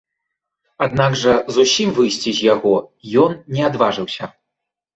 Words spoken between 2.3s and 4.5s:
з яго ён не адважыўся.